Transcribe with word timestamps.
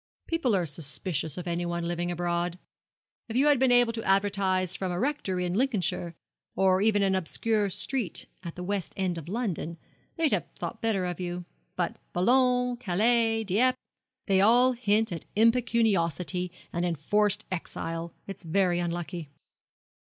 'People 0.25 0.55
are 0.55 0.65
suspicious 0.65 1.37
of 1.37 1.45
anyone 1.45 1.87
living 1.87 2.09
abroad. 2.09 2.57
If 3.29 3.35
you 3.35 3.45
had 3.49 3.59
been 3.59 3.71
able 3.71 3.93
to 3.93 4.03
advertise 4.03 4.75
from 4.75 4.91
a 4.91 4.99
rectory 4.99 5.45
in 5.45 5.53
Lincolnshire, 5.53 6.15
or 6.55 6.81
even 6.81 7.03
an 7.03 7.13
obscure 7.13 7.69
street 7.69 8.25
at 8.41 8.55
the 8.55 8.63
west 8.63 8.95
end 8.97 9.19
of 9.19 9.27
London, 9.27 9.77
they'd 10.15 10.31
have 10.31 10.47
thought 10.57 10.81
better 10.81 11.05
of 11.05 11.19
you. 11.19 11.45
But 11.75 11.97
Boulogne, 12.13 12.77
Calais, 12.77 13.43
Dieppe, 13.43 13.77
they 14.25 14.41
all 14.41 14.71
hint 14.71 15.11
at 15.11 15.25
impecuniosity 15.35 16.51
and 16.73 16.83
enforced 16.83 17.45
exile. 17.51 18.11
It's 18.25 18.41
very 18.41 18.79
unlucky.' 18.79 19.29